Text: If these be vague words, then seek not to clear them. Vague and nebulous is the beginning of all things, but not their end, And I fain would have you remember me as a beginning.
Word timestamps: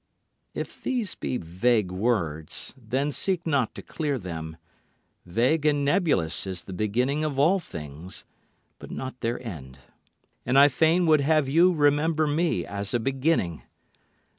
If 0.55 0.81
these 0.81 1.13
be 1.13 1.37
vague 1.37 1.91
words, 1.91 2.73
then 2.75 3.11
seek 3.11 3.45
not 3.45 3.75
to 3.75 3.83
clear 3.83 4.17
them. 4.17 4.57
Vague 5.27 5.63
and 5.67 5.85
nebulous 5.85 6.47
is 6.47 6.63
the 6.63 6.73
beginning 6.73 7.23
of 7.23 7.37
all 7.37 7.59
things, 7.59 8.25
but 8.79 8.89
not 8.89 9.19
their 9.21 9.39
end, 9.45 9.77
And 10.43 10.57
I 10.57 10.69
fain 10.69 11.05
would 11.05 11.21
have 11.21 11.47
you 11.47 11.71
remember 11.71 12.25
me 12.25 12.65
as 12.65 12.95
a 12.95 12.99
beginning. 12.99 13.61